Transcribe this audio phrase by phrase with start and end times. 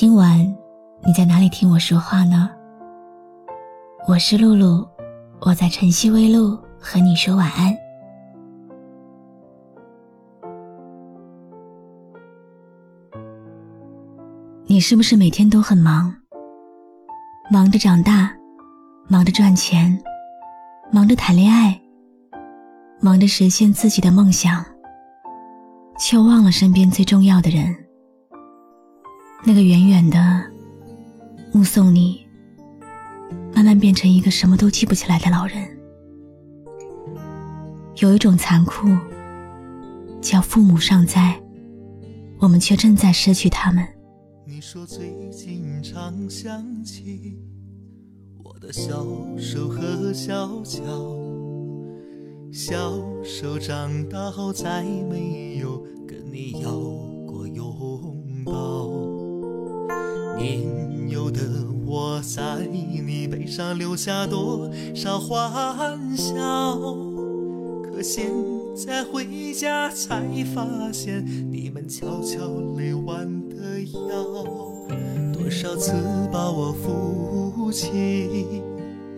[0.00, 0.38] 今晚
[1.04, 2.48] 你在哪里听我说话呢？
[4.06, 4.86] 我是露露，
[5.40, 7.76] 我在晨曦微露和你说晚安。
[14.66, 16.14] 你是不是每天都很忙？
[17.50, 18.30] 忙着长大，
[19.08, 20.00] 忙着赚钱，
[20.92, 21.76] 忙着谈恋爱，
[23.00, 24.64] 忙着实现自己的梦想，
[25.98, 27.87] 却忘了身边最重要的人。
[29.44, 30.18] 那个远远的
[31.52, 32.26] 目送你
[33.54, 35.66] 慢慢变成一个什么都记不起来的老人，
[37.96, 38.88] 有一种残酷，
[40.20, 41.40] 叫父母尚在，
[42.38, 43.86] 我们却正在失去他们。
[44.44, 47.38] 你说最近常想起
[48.42, 49.06] 我的小
[49.38, 50.82] 手和小脚，
[52.52, 56.70] 小手长大后再没有跟你要
[57.26, 59.17] 过拥抱。
[60.38, 61.40] 年幼的
[61.84, 66.34] 我，在你背上留下多少欢笑？
[67.82, 68.30] 可现
[68.76, 70.22] 在回家才
[70.54, 74.24] 发现，你们悄悄累弯的腰，
[75.32, 75.92] 多少次
[76.32, 78.62] 把我扶起，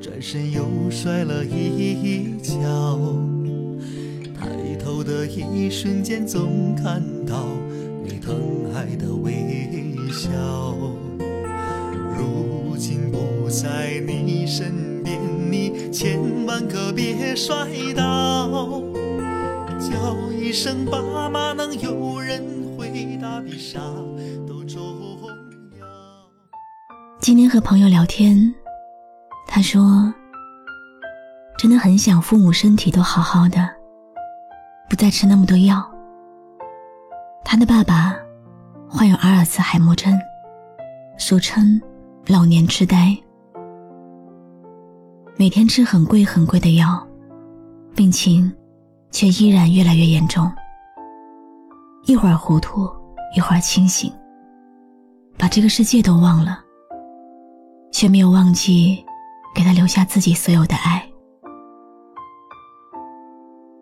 [0.00, 2.98] 转身又摔了一跤。
[4.38, 7.44] 抬头的一瞬间，总看到
[8.04, 9.32] 你疼爱的微
[10.12, 10.30] 笑。
[13.48, 15.18] 在你身边，
[15.50, 17.54] 你千万可别摔
[17.96, 18.82] 倒。
[19.80, 22.42] 叫一声爸妈，能有人
[22.76, 23.80] 回答比啥
[24.46, 24.80] 都重
[25.78, 25.86] 要。
[27.20, 28.54] 今天和朋友聊天，
[29.46, 30.12] 他说
[31.56, 33.66] ：“真的很想父母身体都好好的，
[34.90, 35.90] 不再吃那么多药。”
[37.44, 38.14] 他的爸爸
[38.86, 40.12] 患有阿尔茨海默症，
[41.18, 41.80] 俗称。
[42.26, 43.16] 老年痴呆，
[45.40, 47.06] 每天吃很贵很贵的药，
[47.94, 48.52] 病情
[49.12, 50.50] 却依然越来越严重。
[52.06, 52.90] 一会儿糊涂，
[53.36, 54.12] 一会儿清醒，
[55.38, 56.58] 把这个世界都忘了，
[57.92, 58.98] 却没有忘记
[59.54, 61.08] 给他留下自己所有的爱。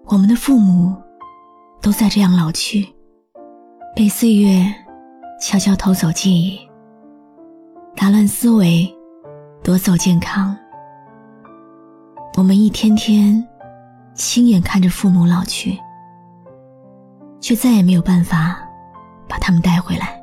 [0.05, 0.95] 我们的父母
[1.81, 2.87] 都在这样老去，
[3.95, 4.63] 被岁月
[5.41, 6.61] 悄悄偷走记忆。
[7.97, 8.95] 打乱思维，
[9.65, 10.55] 夺走健康。
[12.37, 13.43] 我们一天天
[14.13, 15.75] 亲眼看着父母老去，
[17.41, 18.59] 却再也没有办法
[19.27, 20.21] 把他们带回来。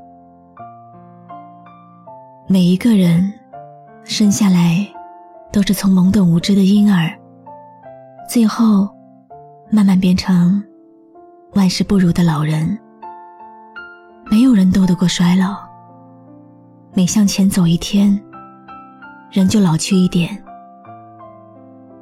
[2.47, 3.33] 每一个人
[4.03, 4.87] 生下来
[5.51, 7.11] 都是从懵懂无知的婴儿，
[8.29, 8.87] 最后
[9.71, 10.63] 慢慢变成
[11.53, 12.77] 万事不如的老人。
[14.29, 15.57] 没有人斗得过衰老。
[16.93, 18.21] 每向前走一天，
[19.31, 20.29] 人就老去一点。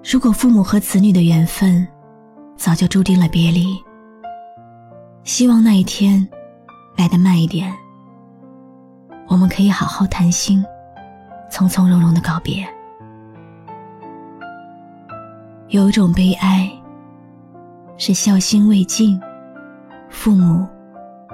[0.04, 1.88] 如果父母和子女的缘分
[2.58, 3.66] 早就注定了别离，
[5.24, 6.28] 希望那一天
[6.98, 7.72] 来得慢一点，
[9.28, 10.66] 我们可以好好谈心，
[11.52, 12.68] 从从容容的告别。
[15.68, 16.70] 有一种悲哀，
[17.96, 19.22] 是孝心未尽，
[20.10, 20.68] 父母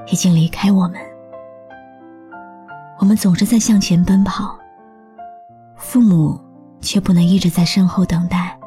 [0.07, 1.00] 已经离开我们。
[3.00, 4.59] 我们总是在向前奔跑，
[5.75, 6.39] 父母
[6.81, 8.57] 却不能一直在身后等待。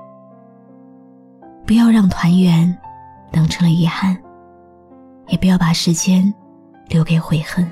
[1.66, 2.76] 不要让团圆
[3.30, 4.16] 等成了遗憾，
[5.28, 6.34] 也不要把时间
[6.88, 7.70] 留给悔恨。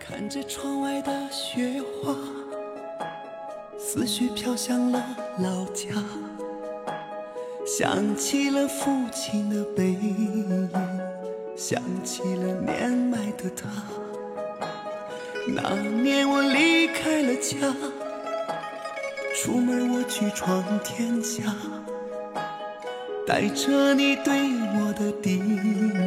[0.00, 2.12] 看着窗外的雪花，
[3.78, 5.00] 思绪飘向了
[5.38, 5.86] 老家，
[7.64, 10.68] 想起了父亲的背影，
[11.56, 13.68] 想起了年迈的他。
[15.54, 17.56] 那年我离开了家，
[19.44, 21.42] 出门我去闯天下，
[23.26, 24.32] 带着你对
[24.76, 25.58] 我的叮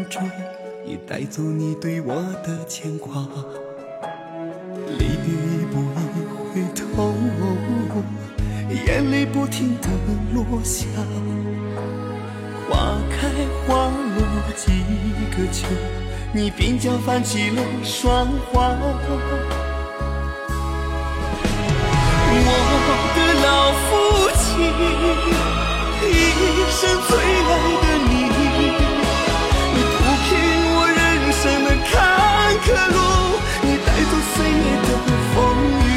[0.10, 0.22] 嘱，
[0.86, 2.16] 也带走你对我
[2.46, 3.28] 的牵挂。
[4.98, 7.14] 离别一步一回头，
[8.88, 9.90] 眼泪不停的
[10.34, 10.86] 落下，
[12.70, 13.28] 花开
[13.68, 14.24] 花落
[14.56, 14.72] 几
[15.36, 15.68] 个秋。
[16.34, 18.78] 你鬓角泛起了霜花，
[23.46, 23.88] 老父
[24.40, 24.44] 亲，
[26.02, 26.12] 一
[26.72, 27.52] 生最爱
[27.84, 28.12] 的你，
[29.74, 29.96] 你铺
[30.26, 30.28] 平
[30.74, 31.00] 我人
[31.32, 31.94] 生的坎
[32.66, 32.98] 坷路，
[33.62, 34.90] 你带走岁月的
[35.32, 35.36] 风
[35.86, 35.88] 雨。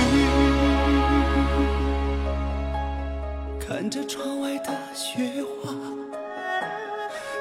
[3.59, 5.73] 看着窗外的雪花，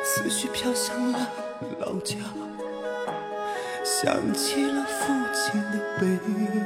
[0.05, 1.15] 思绪飘向了
[1.81, 2.15] 老家，
[3.83, 6.63] 想起了父亲的背影，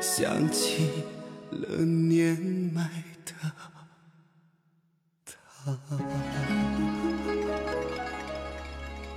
[0.00, 1.04] 想起
[1.54, 2.38] 了年
[2.72, 2.82] 迈
[3.24, 3.52] 的他。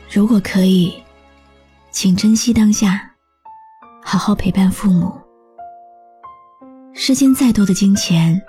[0.09, 1.03] 如果可以，
[1.91, 3.11] 请珍惜当下，
[4.03, 5.13] 好好陪伴父母。
[6.93, 8.41] 世间再多的金钱，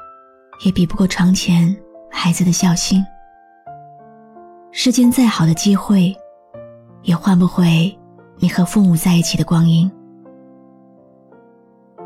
[0.65, 1.77] 也比不过床前
[2.11, 3.05] 孩子的孝心。
[4.71, 6.17] 世间再好的机会，
[7.03, 7.99] 也换不回
[8.37, 9.91] 你和父母在一起的光阴。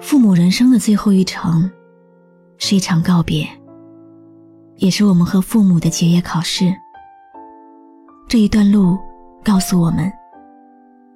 [0.03, 1.71] 父母人生的最后一程，
[2.59, 3.49] 是一场告别，
[4.77, 6.75] 也是我们和父母的结业考试。
[8.29, 8.99] 这一段路
[9.45, 10.13] 告诉我们，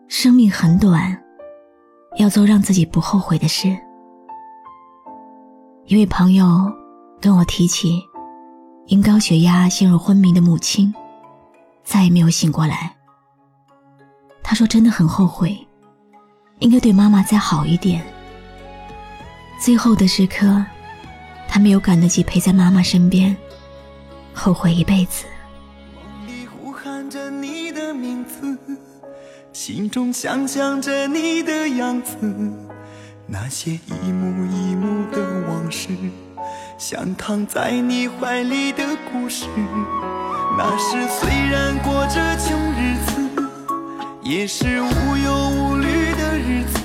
[0.07, 1.21] 生命很短，
[2.17, 3.77] 要做让自己不后悔的事。
[5.87, 6.73] 一位朋友
[7.21, 8.01] 跟我提起，
[8.87, 10.95] 因高血压陷入昏迷的母亲。
[11.83, 12.97] 再也没有醒过来。
[14.43, 15.57] 他说：“真的很后悔，
[16.61, 18.05] 应该对妈妈再好一点。
[19.59, 20.65] 最后的时刻，
[21.49, 23.37] 他没有赶得及陪在妈妈身边，
[24.33, 25.25] 后悔一辈子。”
[25.95, 28.59] 梦里呼喊着你的名字，
[29.53, 32.17] 心中想象着你的样子，
[33.27, 35.19] 那些一幕一幕的
[35.49, 35.89] 往事，
[36.79, 39.47] 像躺在你怀里的故事。
[40.59, 43.21] 那时虽然过着穷日子，
[44.23, 46.79] 也是无忧无虑的日子。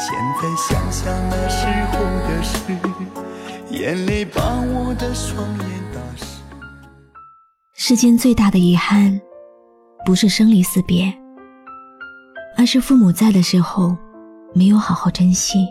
[0.00, 1.98] 现在想想那时候
[2.28, 2.72] 的事，
[3.68, 6.40] 眼泪把我的双眼打湿。
[7.74, 9.20] 世间最大的遗憾，
[10.06, 11.12] 不是生离死别，
[12.56, 13.96] 而是父母在的时候
[14.54, 15.66] 没有好好珍惜。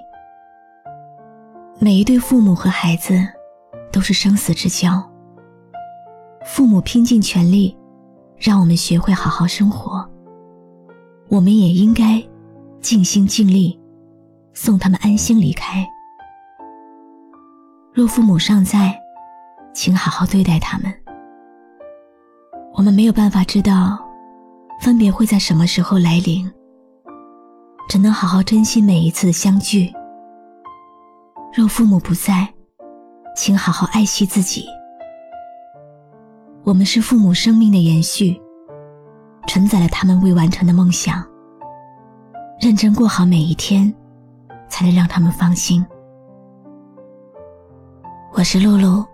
[1.79, 3.25] 每一对父母和孩子
[3.93, 5.01] 都是生死之交。
[6.45, 7.77] 父母拼尽全力，
[8.37, 10.05] 让我们学会好好生活。
[11.29, 12.21] 我们也应该
[12.81, 13.79] 尽心尽力，
[14.57, 15.87] 送他们安心离开。
[17.93, 18.99] 若父母尚在，
[19.71, 20.91] 请好好对待他们。
[22.73, 24.03] 我们没有办法知道
[24.81, 26.51] 分别会在什么时候来临，
[27.87, 29.93] 只能好好珍惜每一次的相聚。
[31.53, 32.51] 若父母不在，
[33.35, 34.65] 请好好爱惜自己。
[36.63, 38.41] 我们是父母生命的延续，
[39.45, 41.23] 承载了他们未完成的梦想。
[42.59, 43.93] 认真过好每一天，
[44.69, 45.85] 才能让他们放心。
[48.33, 49.05] 我是露露，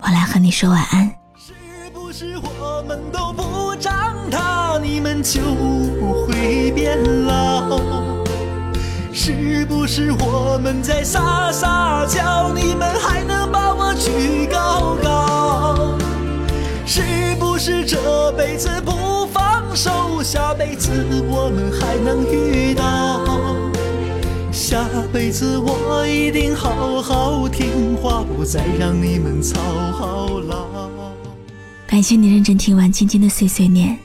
[0.00, 1.10] 我来和你说晚安。
[1.36, 1.52] 是
[1.92, 7.80] 不是我们都不长大，你们就不会变老？
[9.12, 15.98] 是不是我们在撒撒娇，你们还能把我举高高？
[16.86, 20.90] 是不是这辈子不放手，下辈子
[21.28, 23.27] 我们还能遇到？
[24.68, 29.58] 下辈子我一定好好听话，不再让你们操
[30.40, 30.90] 劳。
[31.86, 33.98] 感谢你认真听完今天的碎碎念。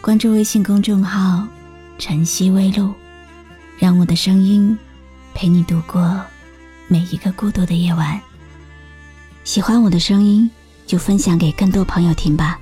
[0.00, 1.46] 关注微信公众号
[2.00, 2.90] “晨曦微露”，
[3.78, 4.78] 让我的声音
[5.34, 6.18] 陪你度过
[6.88, 8.18] 每一个孤独的夜晚。
[9.44, 10.50] 喜欢我的声音。
[10.86, 12.60] 就分享给更多朋友听吧。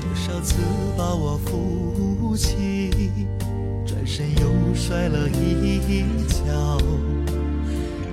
[0.00, 0.54] 多少次
[0.96, 2.54] 把我扶起，
[4.40, 6.78] 又摔了一跤。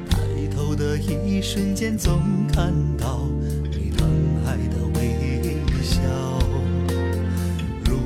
[0.10, 0.18] 抬
[0.56, 3.27] 头的一瞬间，总看到
[3.72, 4.08] 你疼
[4.46, 6.01] 爱的微笑。
[7.86, 7.98] 如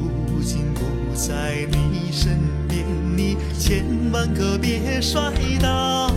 [0.44, 0.82] 今不
[1.16, 5.32] 在你身边，你千万可别摔
[5.62, 6.10] 倒。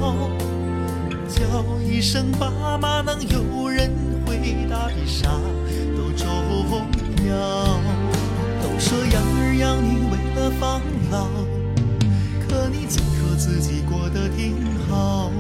[1.29, 3.91] 叫一声爸妈，能有人。
[4.27, 4.37] 回
[4.71, 5.29] 答比啥
[5.97, 6.27] 都重
[7.27, 7.81] 要。
[8.63, 10.81] 都说养儿养女为了防
[11.11, 11.27] 老，
[12.71, 14.57] 你总说自己过得挺
[14.89, 15.31] 好。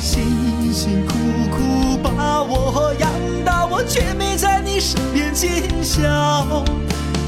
[0.00, 1.12] 辛辛苦
[1.50, 3.10] 苦把我养
[3.44, 6.64] 大，我却没在你身边尽孝。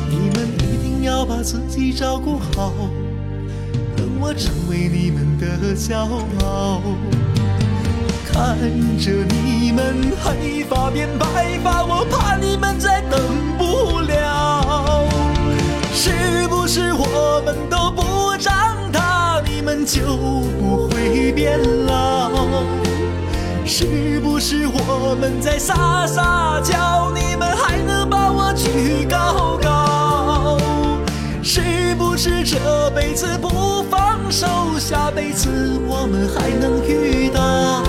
[0.09, 2.73] 你们一定要把自己照顾好，
[3.97, 5.97] 等我成为你们的骄
[6.45, 6.81] 傲。
[8.33, 8.57] 看
[8.99, 13.21] 着你们黑发变白发，我怕你们再等
[13.59, 15.05] 不了。
[15.93, 18.03] 是不是我们都不，
[19.93, 20.03] 就
[20.61, 22.31] 不会变老？
[23.67, 30.57] 是不是我们在撒撒娇，你们还能把我举高高？
[31.43, 31.61] 是
[31.97, 34.47] 不是这辈子不放手，
[34.79, 35.49] 下辈子
[35.89, 37.83] 我们还能遇到？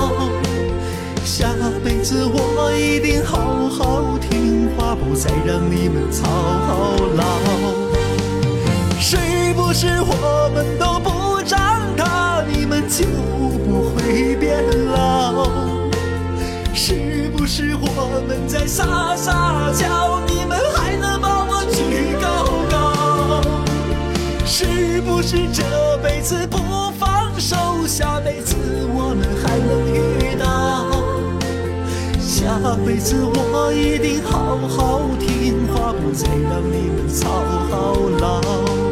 [1.23, 1.49] 下
[1.83, 6.25] 辈子我一定好好听话，不再让你们操
[7.15, 7.60] 劳。
[18.13, 23.41] 我们在撒撒娇，你们还能把我举高高？
[24.45, 25.63] 是不是这
[26.03, 27.55] 辈子不放手，
[27.87, 28.55] 下辈子
[28.93, 30.91] 我们还能遇到？
[32.19, 37.29] 下辈子我一定好好听话，不再让你们操
[38.19, 38.90] 劳。